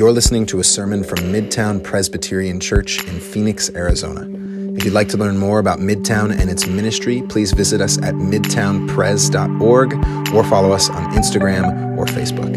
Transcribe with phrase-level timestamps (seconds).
[0.00, 4.22] You're listening to a sermon from Midtown Presbyterian Church in Phoenix, Arizona.
[4.74, 8.14] If you'd like to learn more about Midtown and its ministry, please visit us at
[8.14, 9.92] midtownpres.org
[10.34, 12.54] or follow us on Instagram or Facebook.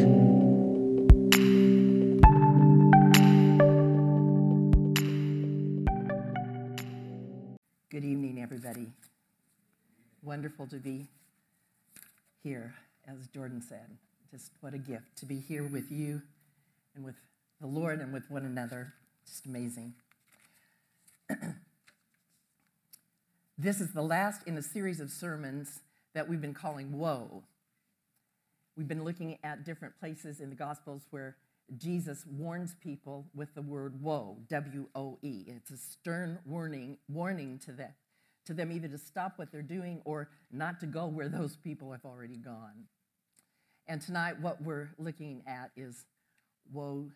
[7.90, 8.88] Good evening, everybody.
[10.24, 11.10] Wonderful to be
[12.42, 12.74] here,
[13.06, 13.98] as Jordan said.
[14.32, 16.22] Just what a gift to be here with you
[16.96, 17.16] and with
[17.64, 18.94] the Lord and with one another.
[19.26, 19.94] Just amazing.
[23.58, 25.80] this is the last in a series of sermons
[26.14, 27.46] that we've been calling Woe.
[28.76, 31.38] We've been looking at different places in the Gospels where
[31.78, 35.46] Jesus warns people with the word woe, W O E.
[35.48, 37.94] It's a stern warning, warning to them,
[38.46, 41.94] to them either to stop what they're doing or not to go where those people
[41.94, 42.88] have already gone.
[43.88, 46.04] And tonight, what we're looking at is
[46.74, 47.10] woe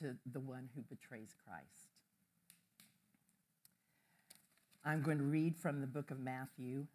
[0.00, 1.92] to the one who betrays Christ.
[4.84, 6.86] I'm going to read from the book of Matthew,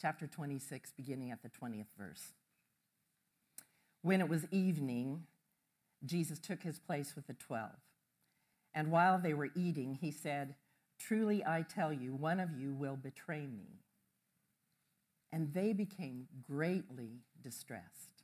[0.00, 2.32] chapter 26, beginning at the 20th verse.
[4.02, 5.24] When it was evening,
[6.04, 7.80] Jesus took his place with the twelve.
[8.74, 10.54] And while they were eating, he said,
[10.98, 13.80] Truly I tell you, one of you will betray me.
[15.32, 18.15] And they became greatly distressed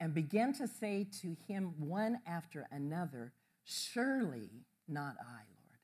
[0.00, 3.32] and began to say to him one after another,
[3.64, 4.50] Surely
[4.86, 5.80] not I, Lord.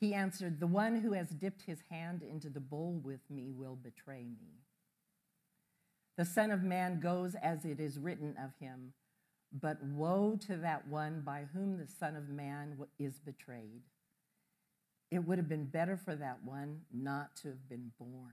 [0.00, 3.76] He answered, The one who has dipped his hand into the bowl with me will
[3.76, 4.62] betray me.
[6.16, 8.92] The Son of Man goes as it is written of him,
[9.52, 13.82] but woe to that one by whom the Son of Man is betrayed.
[15.10, 18.32] It would have been better for that one not to have been born.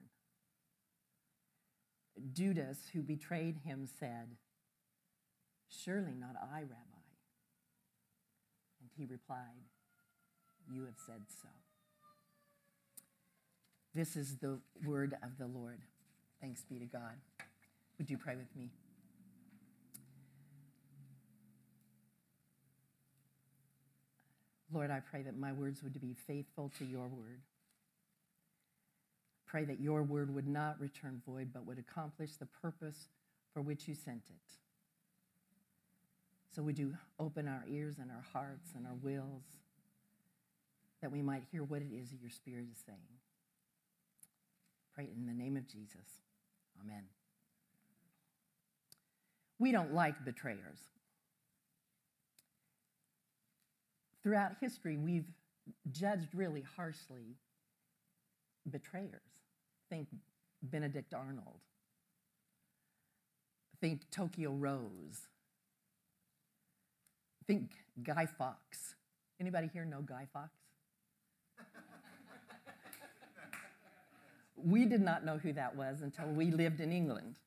[2.34, 4.36] Judas, who betrayed him, said,
[5.70, 7.00] Surely not I, Rabbi.
[8.82, 9.68] And he replied,
[10.72, 11.50] You have said so.
[13.94, 15.80] This is the word of the Lord.
[16.42, 17.16] Thanks be to God.
[17.98, 18.70] Would you pray with me?
[24.72, 27.42] Lord, I pray that my words would be faithful to your word.
[29.50, 33.10] Pray that your word would not return void, but would accomplish the purpose
[33.52, 34.52] for which you sent it.
[36.56, 39.44] So would you open our ears and our hearts and our wills
[41.02, 43.00] that we might hear what it is that your spirit is saying.
[44.94, 46.22] Pray in the name of Jesus.
[46.84, 47.04] Amen.
[49.58, 50.80] We don't like betrayers.
[54.22, 55.28] Throughout history, we've
[55.92, 57.36] judged really harshly
[58.70, 59.39] betrayers.
[59.90, 60.08] Think
[60.62, 61.62] Benedict Arnold.
[63.82, 65.28] Think Tokyo Rose.
[67.48, 67.72] Think
[68.04, 68.96] Guy Fawkes.
[69.40, 70.60] Anybody here know Guy Fawkes?
[74.58, 77.40] we did not know who that was until we lived in England.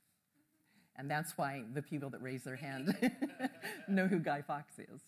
[0.96, 2.96] And that's why the people that raise their hand
[3.88, 5.00] know who Guy Fawkes is.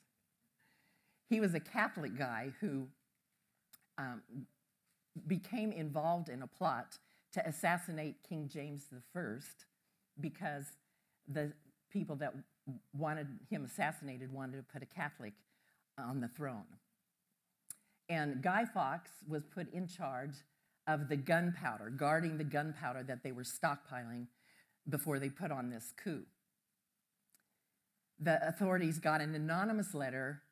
[1.29, 2.87] He was a Catholic guy who
[3.99, 4.23] um,
[5.27, 6.99] became involved in a plot
[7.35, 9.21] to assassinate King James I
[10.21, 10.65] because
[11.29, 11.53] the
[11.91, 12.35] people that
[12.93, 15.35] wanted him assassinated wanted to put a Catholic
[15.99, 16.65] on the throne.
[18.09, 20.37] And Guy Fawkes was put in charge
[20.87, 24.27] of the gunpowder, guarding the gunpowder that they were stockpiling
[24.89, 26.25] before they put on this coup.
[28.21, 30.43] The authorities got an anonymous letter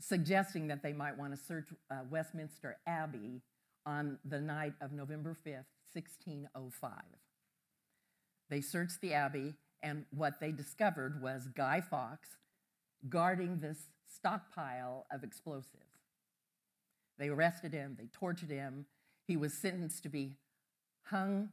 [0.00, 3.42] suggesting that they might want to search uh, Westminster Abbey
[3.86, 6.92] on the night of November 5th, 1605.
[8.48, 12.36] They searched the Abbey, and what they discovered was Guy Fawkes
[13.08, 15.76] guarding this stockpile of explosives.
[17.18, 18.86] They arrested him, they tortured him.
[19.26, 20.36] He was sentenced to be
[21.04, 21.50] hung,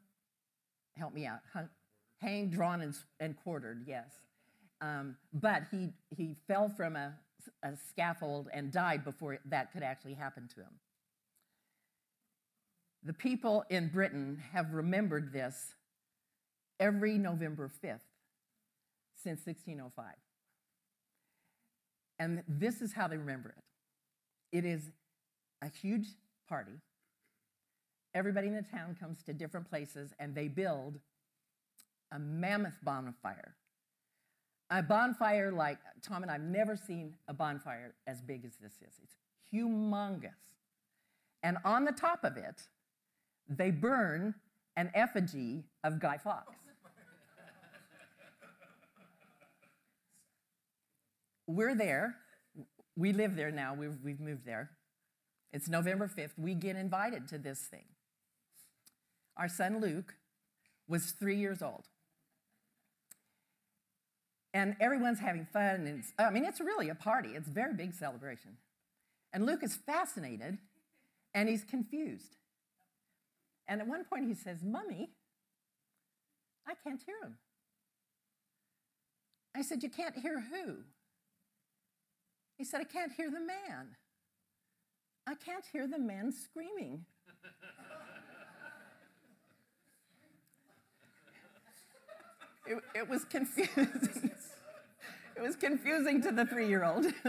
[0.95, 1.69] help me out, hung,
[2.19, 4.09] hanged, drawn, and, and quartered, yes.
[4.81, 7.13] Um, but he, he fell from a,
[7.63, 10.71] a scaffold and died before that could actually happen to him.
[13.03, 15.73] The people in Britain have remembered this
[16.79, 17.99] every November 5th
[19.15, 20.05] since 1605.
[22.19, 23.63] And this is how they remember it
[24.51, 24.91] it is
[25.61, 26.07] a huge
[26.47, 26.71] party.
[28.13, 30.99] Everybody in the town comes to different places and they build
[32.11, 33.55] a mammoth bonfire.
[34.69, 38.93] A bonfire like, Tom and I've never seen a bonfire as big as this is.
[39.03, 39.15] It's
[39.53, 40.31] humongous.
[41.43, 42.63] And on the top of it,
[43.49, 44.35] they burn
[44.75, 46.55] an effigy of Guy Fawkes.
[51.47, 52.15] we're there.
[52.95, 53.73] We live there now.
[53.73, 54.71] We've, we've moved there.
[55.53, 56.31] It's November 5th.
[56.37, 57.85] We get invited to this thing.
[59.37, 60.15] Our son Luke
[60.87, 61.85] was three years old.
[64.53, 65.87] And everyone's having fun.
[65.87, 68.57] And I mean, it's really a party, it's a very big celebration.
[69.33, 70.57] And Luke is fascinated
[71.33, 72.37] and he's confused.
[73.67, 75.09] And at one point he says, Mummy,
[76.67, 77.37] I can't hear him.
[79.55, 80.77] I said, You can't hear who?
[82.57, 83.95] He said, I can't hear the man.
[85.27, 87.05] I can't hear the man screaming.
[92.67, 93.69] it, it was confusing.
[95.35, 97.07] it was confusing to the three year old.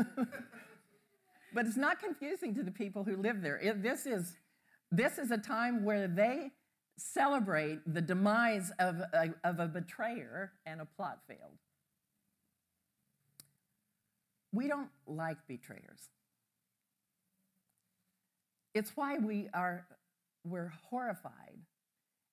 [1.55, 3.59] but it's not confusing to the people who live there.
[3.59, 4.37] It, this, is,
[4.91, 6.53] this is a time where they
[6.97, 11.59] celebrate the demise of a, of a betrayer and a plot failed.
[14.53, 16.11] We don't like betrayers.
[18.75, 19.87] It's why we are
[20.45, 21.59] we're horrified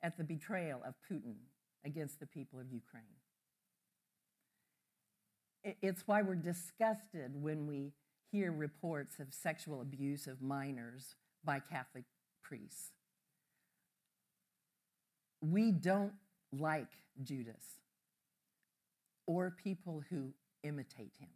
[0.02, 1.36] at the betrayal of Putin
[1.84, 3.04] against the people of Ukraine.
[5.82, 7.94] It's why we're disgusted when we
[8.32, 12.06] hear reports of sexual abuse of minors by Catholic
[12.48, 12.92] priests.
[15.42, 16.14] We don't
[16.52, 16.92] like
[17.24, 17.64] Judas
[19.28, 20.34] or people who
[20.64, 21.30] imitate him.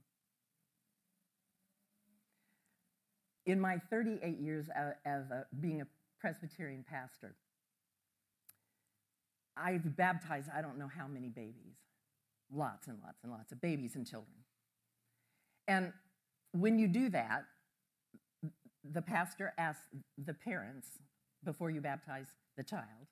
[3.45, 4.67] In my 38 years
[5.05, 5.87] of uh, being a
[6.19, 7.35] Presbyterian pastor,
[9.57, 11.77] I've baptized I don't know how many babies,
[12.53, 14.37] lots and lots and lots of babies and children.
[15.67, 15.93] And
[16.51, 17.45] when you do that,
[18.83, 19.83] the pastor asks
[20.17, 20.87] the parents
[21.43, 22.27] before you baptize
[22.57, 23.07] the child,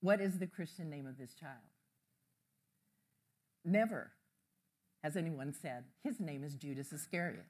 [0.00, 1.52] What is the Christian name of this child?
[3.64, 4.12] Never
[5.02, 7.44] has anyone said, His name is Judas Iscariot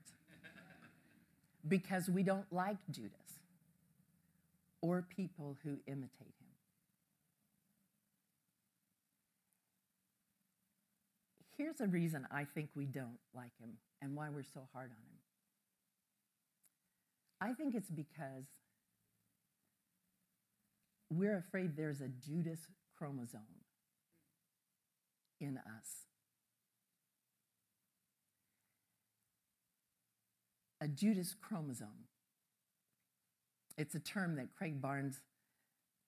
[1.66, 3.38] because we don't like Judas
[4.80, 6.44] or people who imitate him.
[11.56, 13.70] Here's a reason I think we don't like him
[14.02, 15.13] and why we're so hard on him.
[17.44, 18.46] I think it's because
[21.10, 22.60] we're afraid there's a Judas
[22.96, 23.40] chromosome
[25.40, 26.04] in us.
[30.84, 32.08] a Judas chromosome.
[33.78, 35.20] It's a term that Craig Barnes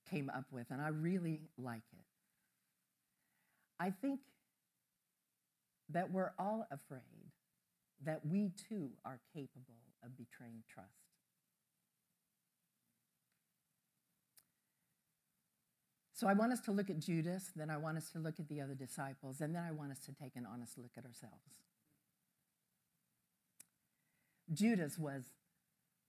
[0.09, 2.05] came up with, and I really like it.
[3.81, 4.21] I think
[5.89, 7.33] that we're all afraid
[8.05, 11.06] that we too are capable of betraying trust.
[16.17, 18.49] So I want us to look at Judas, then I want us to look at
[18.49, 21.45] the other disciples, and then I want us to take an honest look at ourselves.
[24.51, 25.25] Judas was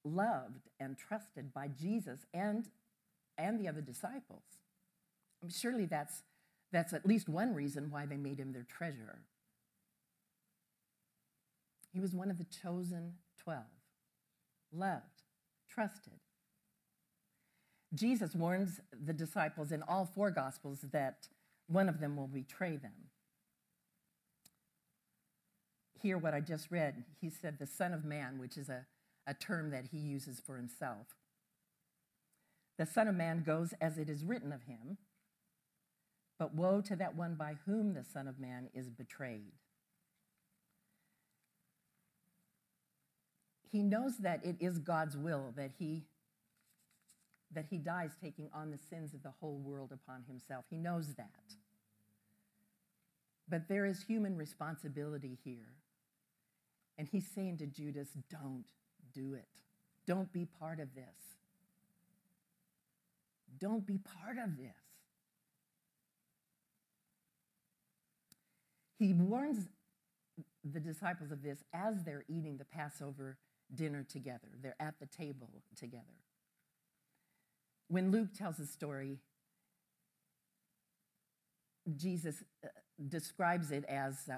[0.06, 2.70] loved and trusted by Jesus and,
[3.38, 4.44] and the other disciples.
[5.50, 6.24] Surely that's,
[6.72, 9.24] that's at least one reason why they made him their treasurer.
[11.92, 13.62] He was one of the chosen 12,
[14.72, 15.24] loved,
[15.70, 16.22] trusted.
[17.98, 21.28] Jesus warns the disciples in all four Gospels that
[21.68, 23.08] one of them will betray them
[26.02, 27.04] hear what I just read.
[27.20, 28.86] He said, the Son of Man, which is a,
[29.26, 31.08] a term that he uses for himself.
[32.78, 34.98] The Son of Man goes as it is written of him,
[36.38, 39.54] but woe to that one by whom the Son of Man is betrayed.
[43.70, 46.04] He knows that it is God's will that he
[47.54, 50.66] that he dies taking on the sins of the whole world upon himself.
[50.70, 51.56] He knows that.
[53.50, 55.74] But there is human responsibility here.
[56.98, 58.66] And he's saying to Judas, don't
[59.14, 59.48] do it.
[60.06, 61.38] Don't be part of this.
[63.60, 64.76] Don't be part of this.
[69.00, 69.68] He warns
[70.64, 73.38] the disciples of this as they're eating the Passover
[73.74, 74.50] dinner together.
[74.62, 76.04] They're at the table together.
[77.88, 79.20] When Luke tells the story,
[81.96, 82.68] Jesus uh,
[83.08, 84.38] describes it as, uh,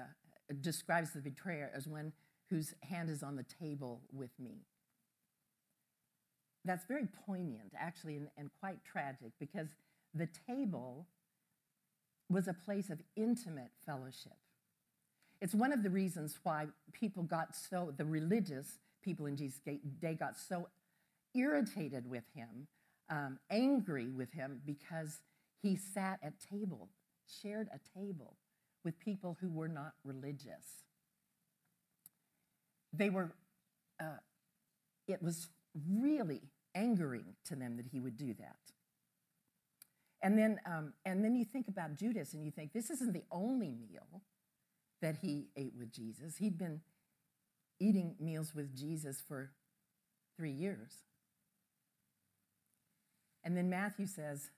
[0.60, 2.12] describes the betrayer as one
[2.48, 4.66] whose hand is on the table with me.
[6.64, 9.68] That's very poignant, actually, and, and quite tragic because
[10.14, 11.06] the table
[12.28, 14.36] was a place of intimate fellowship.
[15.40, 19.60] It's one of the reasons why people got so, the religious people in Jesus'
[20.00, 20.68] day got so
[21.34, 22.66] irritated with him,
[23.10, 25.20] um, angry with him, because
[25.62, 26.88] he sat at table,
[27.42, 28.36] shared a table
[28.84, 30.84] with people who were not religious.
[32.92, 33.32] they were,
[34.00, 34.18] uh,
[35.06, 35.48] it was
[35.88, 36.42] really
[36.74, 38.56] angering to them that he would do that.
[40.22, 43.24] And then, um, and then you think about Judas and you think, this isn't the
[43.30, 44.22] only meal
[45.00, 46.36] that he ate with Jesus.
[46.36, 46.80] He'd been
[47.80, 49.52] eating meals with Jesus for
[50.36, 50.92] three years.
[53.44, 54.50] And then Matthew says,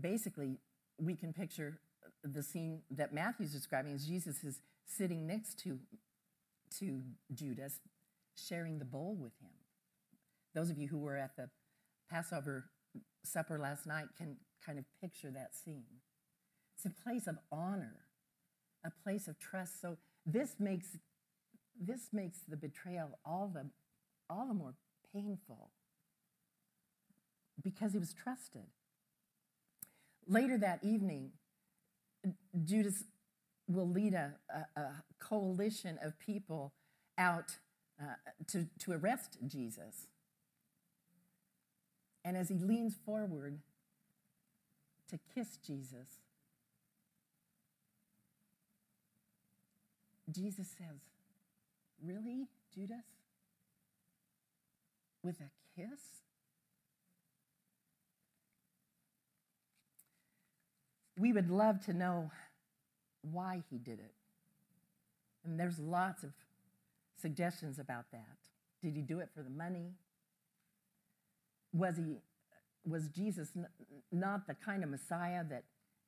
[0.00, 0.58] basically,
[0.98, 1.78] we can picture
[2.22, 5.78] the scene that Matthew's describing as Jesus is sitting next to,
[6.78, 7.02] to
[7.34, 7.80] Judas,
[8.34, 9.50] sharing the bowl with him.
[10.54, 11.50] Those of you who were at the
[12.10, 12.70] Passover
[13.24, 16.00] supper last night can kind of picture that scene.
[16.76, 18.06] It's a place of honor,
[18.84, 19.80] a place of trust.
[19.80, 20.98] So this makes
[21.78, 23.70] this makes the betrayal all the
[24.30, 24.74] all the more
[25.12, 25.70] painful
[27.62, 28.66] because he was trusted.
[30.26, 31.30] Later that evening,
[32.64, 33.04] Judas
[33.68, 36.72] will lead a, a, a coalition of people
[37.18, 37.56] out
[38.00, 38.14] uh,
[38.48, 40.06] to, to arrest Jesus.
[42.24, 43.60] And as he leans forward
[45.08, 46.18] to kiss Jesus,
[50.30, 51.00] Jesus says,
[52.04, 53.06] Really, Judas?
[55.22, 56.25] With a kiss?
[61.18, 62.30] We would love to know
[63.22, 64.14] why he did it.
[65.44, 66.32] And there's lots of
[67.20, 68.36] suggestions about that.
[68.82, 69.92] Did he do it for the money?
[71.72, 72.18] Was he
[72.84, 73.48] was Jesus
[74.12, 75.64] not the kind of Messiah that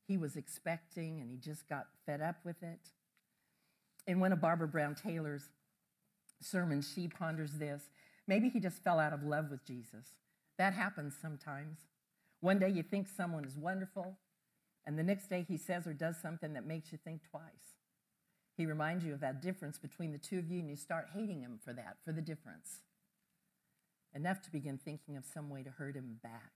[0.06, 2.80] he was expecting and he just got fed up with it?
[4.06, 5.48] In one of Barbara Brown Taylor's
[6.40, 7.82] sermons, she ponders this.
[8.26, 10.14] Maybe he just fell out of love with Jesus.
[10.56, 11.78] That happens sometimes.
[12.40, 14.16] One day you think someone is wonderful,
[14.88, 17.76] and the next day he says or does something that makes you think twice.
[18.56, 21.42] He reminds you of that difference between the two of you, and you start hating
[21.42, 22.78] him for that, for the difference.
[24.14, 26.52] Enough to begin thinking of some way to hurt him back.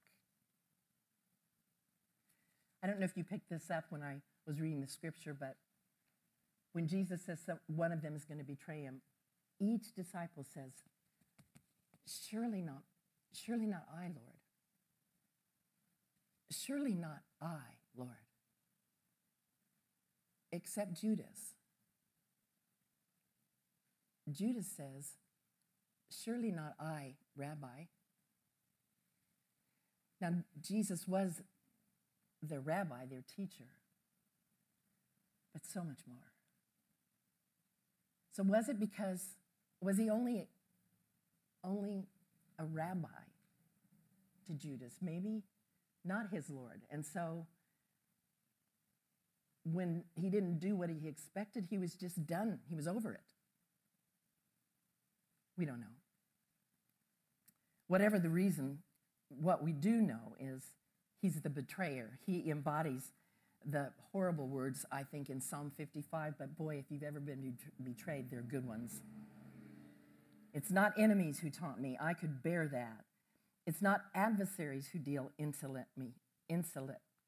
[2.83, 5.57] I don't know if you picked this up when I was reading the scripture, but
[6.73, 9.03] when Jesus says one of them is going to betray him,
[9.61, 10.73] each disciple says,
[12.31, 12.83] Surely not,
[13.35, 14.41] surely not I, Lord.
[16.51, 18.22] Surely not I, Lord.
[20.53, 21.55] Except Judas.
[24.31, 25.13] Judas says,
[26.11, 27.87] Surely not I, Rabbi.
[30.21, 31.43] Now, Jesus was
[32.43, 33.71] their rabbi, their teacher,
[35.53, 36.33] but so much more.
[38.33, 39.37] So, was it because,
[39.81, 40.49] was he only,
[41.65, 42.07] only
[42.59, 43.09] a rabbi
[44.47, 44.95] to Judas?
[45.01, 45.43] Maybe
[46.05, 46.83] not his Lord.
[46.91, 47.47] And so,
[49.65, 52.59] when he didn't do what he expected, he was just done.
[52.69, 53.21] He was over it.
[55.57, 55.87] We don't know.
[57.87, 58.79] Whatever the reason,
[59.29, 60.63] what we do know is
[61.21, 62.19] he's the betrayer.
[62.27, 63.13] He embodies
[63.65, 68.31] the horrible words, I think, in Psalm 55, but boy, if you've ever been betrayed,
[68.31, 69.03] they're good ones.
[70.53, 71.97] It's not enemies who taunt me.
[72.01, 73.05] I could bear that.
[73.67, 76.15] It's not adversaries who deal insolently,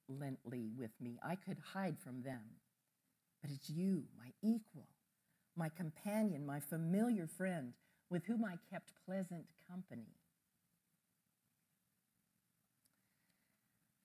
[0.09, 1.19] insolently with me.
[1.23, 2.43] I could hide from them.
[3.43, 4.89] But it's you, my equal,
[5.57, 7.73] my companion, my familiar friend,
[8.11, 10.09] with whom I kept pleasant company.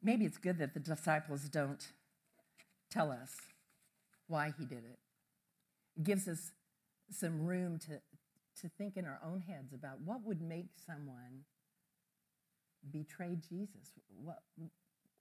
[0.01, 1.86] Maybe it's good that the disciples don't
[2.89, 3.36] tell us
[4.27, 5.00] why he did it.
[5.98, 6.51] It gives us
[7.12, 8.00] some room to,
[8.62, 11.44] to think in our own heads about what would make someone
[12.91, 13.94] betray Jesus.
[14.24, 14.39] What,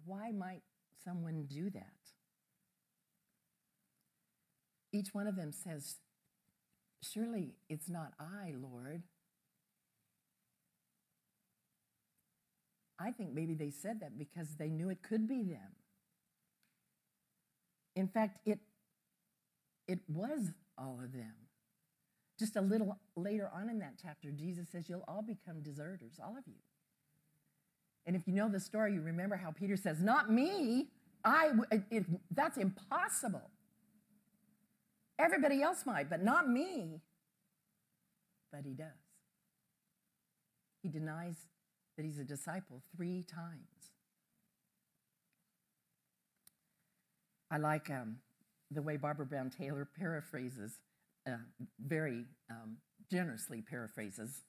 [0.04, 0.62] why might
[1.04, 1.92] someone do that?
[4.92, 5.96] Each one of them says,
[7.02, 9.02] Surely it's not I, Lord.
[12.98, 15.76] I think maybe they said that because they knew it could be them.
[17.94, 18.58] In fact, it,
[19.86, 21.34] it was all of them.
[22.38, 26.36] Just a little later on in that chapter, Jesus says, You'll all become deserters, all
[26.36, 26.54] of you.
[28.08, 30.88] And if you know the story, you remember how Peter says, Not me.
[31.24, 31.50] I,
[31.90, 33.50] it, that's impossible.
[35.18, 37.02] Everybody else might, but not me.
[38.50, 38.86] But he does.
[40.82, 41.34] He denies
[41.98, 43.90] that he's a disciple three times.
[47.50, 48.16] I like um,
[48.70, 50.78] the way Barbara Brown Taylor paraphrases,
[51.26, 51.32] uh,
[51.78, 52.78] very um,
[53.10, 54.44] generously paraphrases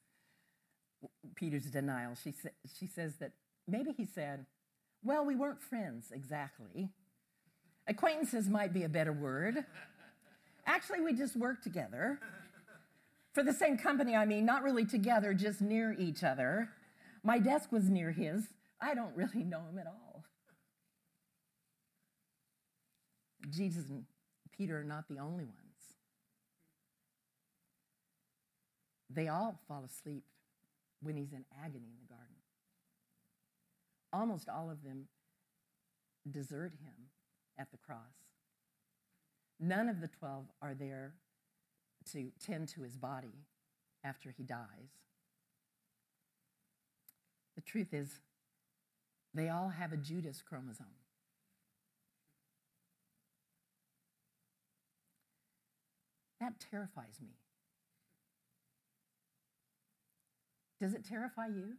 [1.36, 2.16] Peter's denial.
[2.22, 3.32] She, sa- she says that
[3.72, 4.46] maybe he said,
[5.04, 6.90] Well, we weren't friends exactly.
[7.88, 9.66] Acquaintances might be a better word.
[10.66, 12.20] Actually, we just worked together.
[13.34, 16.70] For the same company, I mean, not really together, just near each other.
[17.24, 18.44] My desk was near his.
[18.82, 20.24] I don't really know him at all.
[23.50, 24.06] Jesus and
[24.56, 25.56] Peter are not the only ones.
[29.10, 30.24] They all fall asleep
[31.02, 32.09] when he's in agony in the.
[34.12, 35.08] Almost all of them
[36.30, 37.10] desert him
[37.58, 38.26] at the cross.
[39.60, 41.16] None of the 12 are there
[42.14, 43.46] to tend to his body
[44.04, 44.90] after he dies.
[47.56, 48.20] The truth is,
[49.34, 50.86] they all have a Judas chromosome.
[56.40, 57.36] That terrifies me.
[60.80, 61.74] Does it terrify you?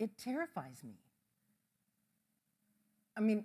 [0.00, 0.94] It, terrifies me.
[3.16, 3.44] I mean,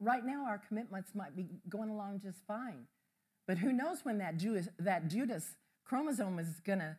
[0.00, 2.86] right now our commitments might be going along just fine,
[3.46, 6.96] but who knows when that Judas, that Judas chromosome is going to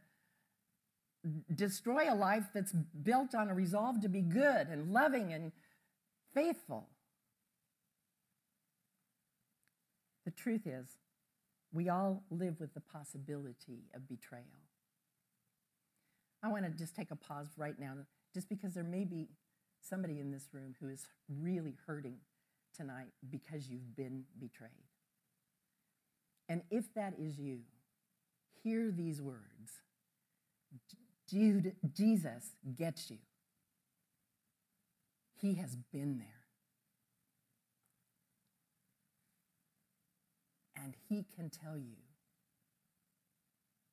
[1.53, 2.71] destroy a life that's
[3.03, 5.51] built on a resolve to be good and loving and
[6.33, 6.87] faithful.
[10.23, 10.87] The truth is,
[11.73, 14.45] we all live with the possibility of betrayal.
[16.41, 17.93] I want to just take a pause right now,
[18.37, 19.29] just because there may be
[19.81, 22.17] somebody in this room who is really hurting
[22.71, 24.69] tonight because you've been betrayed.
[26.47, 27.61] And if that is you,
[28.61, 29.81] hear these words
[31.27, 33.17] Jude, Jesus gets you.
[35.41, 36.27] He has been there.
[40.83, 41.95] And he can tell you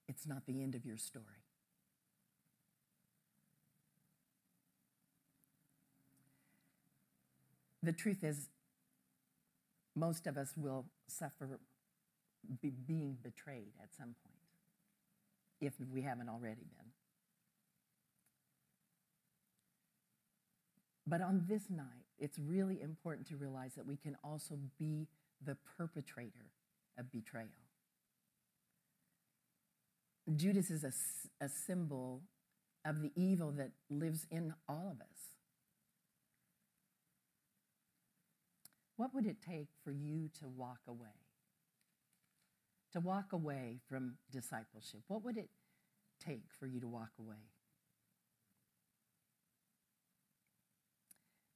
[0.07, 1.44] it's not the end of your story.
[7.85, 8.49] The truth is,
[9.95, 11.61] most of us will suffer
[12.63, 14.41] be being betrayed at some point,
[15.61, 16.91] if we haven't already been.
[21.07, 25.07] But on this night, it's really important to realize that we can also be
[25.45, 26.47] the perpetrator
[26.99, 27.49] of betrayal.
[30.35, 32.23] Judas is a, a symbol
[32.87, 35.34] of the evil that lives in all of us.
[38.97, 41.09] What would it take for you to walk away?
[42.93, 45.01] To walk away from discipleship?
[45.09, 45.51] What would it
[46.25, 47.51] take for you to walk away?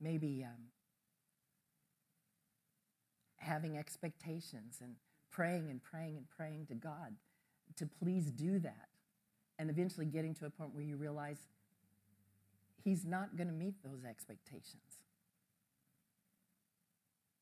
[0.00, 0.70] Maybe um,
[3.36, 4.94] having expectations and
[5.30, 7.14] praying and praying and praying to God
[7.76, 8.88] to please do that.
[9.60, 11.38] And eventually getting to a point where you realize
[12.84, 14.98] He's not going to meet those expectations.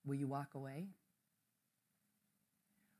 [0.07, 0.87] Will you walk away?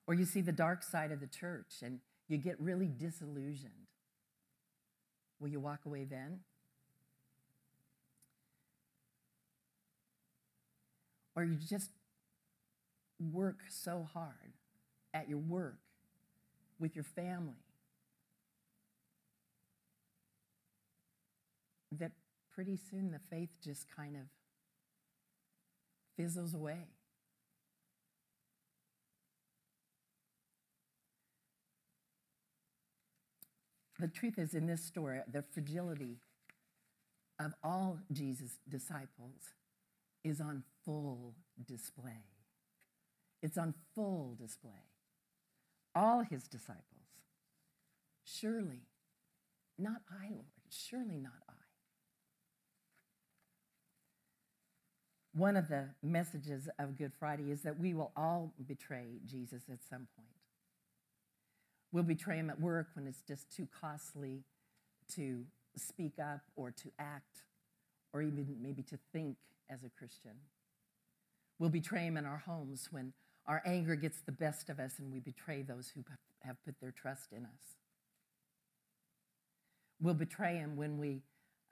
[0.07, 3.73] Or you see the dark side of the church and you get really disillusioned.
[5.41, 6.41] Will you walk away then?
[11.35, 11.91] Or you just
[13.33, 14.53] work so hard
[15.13, 15.79] at your work,
[16.79, 17.55] with your family,
[21.93, 22.13] that
[22.55, 24.23] pretty soon the faith just kind of
[26.17, 26.96] fizzles away.
[33.99, 36.19] The truth is, in this story, the fragility
[37.41, 39.55] of all Jesus' disciples
[40.23, 41.35] is on full
[41.67, 42.25] display.
[43.43, 44.73] It's on full display.
[45.95, 46.83] All his disciples.
[48.25, 48.83] Surely,
[49.79, 51.53] not I, Lord, surely not I.
[55.33, 59.79] One of the messages of Good Friday is that we will all betray Jesus at
[59.89, 60.36] some point.
[61.93, 64.43] We'll betray him at work when it's just too costly
[65.15, 65.45] to
[65.77, 67.45] speak up or to act
[68.13, 69.37] or even maybe to think
[69.71, 70.33] as a Christian.
[71.59, 73.13] We'll betray him in our homes when
[73.47, 76.05] our anger gets the best of us and we betray those who
[76.41, 77.77] have put their trust in us.
[80.01, 81.23] We'll betray him when, we,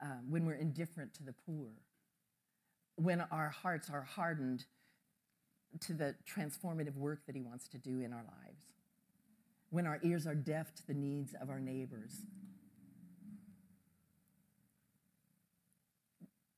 [0.01, 1.69] uh, when we're indifferent to the poor,
[2.95, 4.65] when our hearts are hardened
[5.81, 8.63] to the transformative work that he wants to do in our lives,
[9.69, 12.25] when our ears are deaf to the needs of our neighbors.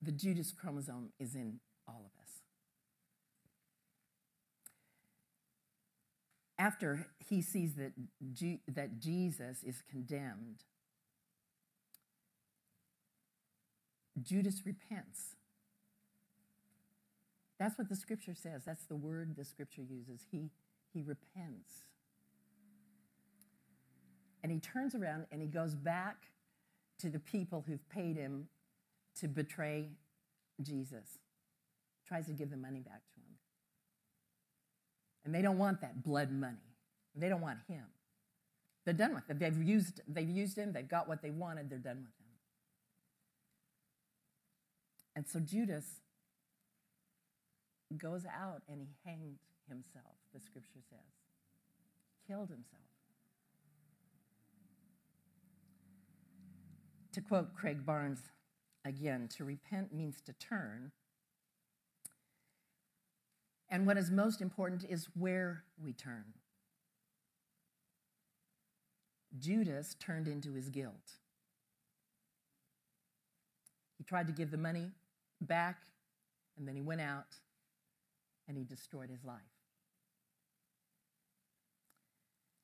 [0.01, 2.27] The Judas chromosome is in all of us.
[6.59, 7.93] after he sees that,
[8.67, 10.63] that Jesus is condemned,
[14.21, 15.35] Judas repents.
[17.59, 18.63] That's what the scripture says.
[18.65, 20.25] That's the word the scripture uses.
[20.31, 20.49] He,
[20.93, 21.83] he repents.
[24.43, 26.27] And he turns around and he goes back
[26.99, 28.47] to the people who've paid him
[29.19, 29.89] to betray
[30.61, 31.19] Jesus,
[32.07, 33.35] tries to give the money back to him.
[35.25, 36.57] And they don't want that blood money.
[37.15, 37.83] They don't want him.
[38.85, 39.39] They're done with it.
[39.39, 42.27] They've used, they've used him, they've got what they wanted, they're done with him.
[45.15, 45.85] And so Judas
[47.97, 50.99] goes out and he hanged himself, the scripture says.
[52.27, 52.86] Killed himself.
[57.17, 58.19] To quote Craig Barnes
[58.85, 60.91] again, to repent means to turn.
[63.69, 66.25] And what is most important is where we turn.
[69.39, 71.13] Judas turned into his guilt.
[73.97, 74.91] He tried to give the money
[75.41, 75.77] back,
[76.55, 77.37] and then he went out
[78.47, 79.41] and he destroyed his life.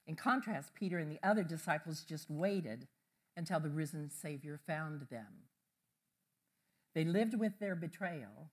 [0.05, 2.87] In contrast, Peter and the other disciples just waited
[3.35, 5.47] until the risen Savior found them.
[6.93, 8.51] They lived with their betrayal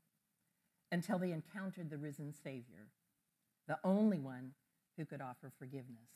[0.90, 2.88] until they encountered the risen Savior,
[3.68, 4.52] the only one
[4.96, 6.10] who could offer forgiveness.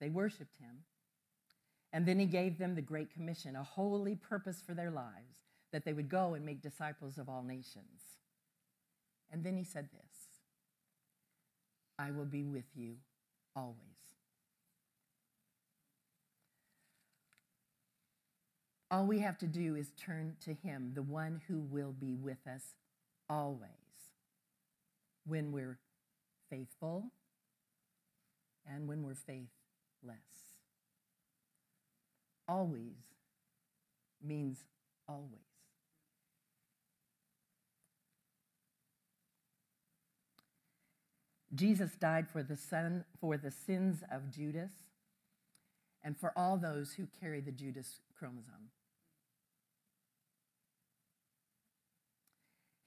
[0.00, 0.84] They worshiped him,
[1.92, 5.36] and then he gave them the Great Commission, a holy purpose for their lives,
[5.72, 8.18] that they would go and make disciples of all nations.
[9.30, 10.40] And then he said this
[11.98, 12.96] I will be with you
[13.54, 13.99] always.
[18.90, 22.44] All we have to do is turn to him, the one who will be with
[22.46, 22.74] us
[23.28, 23.70] always,
[25.24, 25.78] when we're
[26.50, 27.12] faithful
[28.66, 29.46] and when we're faithless.
[32.48, 32.96] Always
[34.20, 34.64] means
[35.08, 35.40] always.
[41.54, 44.70] Jesus died for the son for the sins of Judas
[46.02, 48.70] and for all those who carry the Judas chromosome.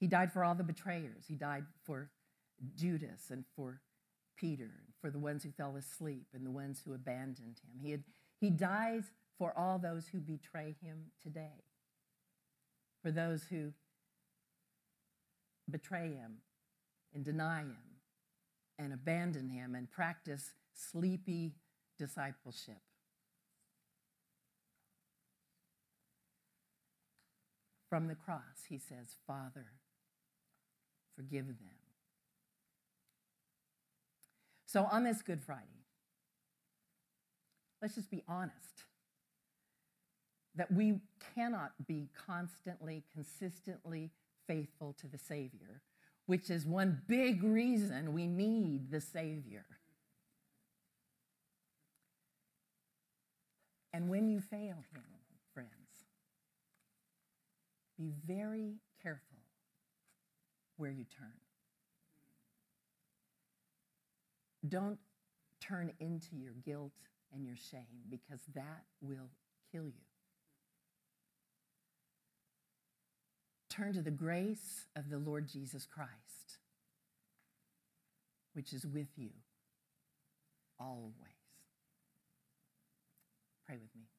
[0.04, 1.24] He died for all the betrayers.
[1.26, 2.10] He died for
[2.76, 3.80] Judas and for
[4.36, 7.80] Peter, and for the ones who fell asleep and the ones who abandoned him.
[7.80, 8.04] He, had,
[8.38, 9.04] he dies
[9.38, 11.64] for all those who betray him today,
[13.02, 13.72] for those who
[15.70, 16.34] betray him
[17.14, 17.96] and deny him
[18.78, 21.54] and abandon him and practice sleepy
[21.98, 22.82] discipleship.
[27.88, 29.64] From the cross, he says, Father,
[31.16, 31.56] forgive them.
[34.66, 35.86] So on this Good Friday,
[37.80, 38.82] let's just be honest
[40.56, 41.00] that we
[41.34, 44.10] cannot be constantly, consistently
[44.46, 45.82] faithful to the Savior
[46.26, 49.66] which is one big reason we need the Savior.
[53.92, 55.04] And when you fail Him,
[55.52, 55.68] friends,
[57.98, 58.76] be very
[60.76, 61.32] where you turn.
[64.68, 64.98] Don't
[65.60, 66.92] turn into your guilt
[67.32, 69.30] and your shame because that will
[69.72, 70.04] kill you.
[73.74, 76.58] turn to the grace of the Lord Jesus Christ,
[78.52, 79.30] which is with you
[80.78, 81.12] always.
[83.66, 84.13] Pray with me.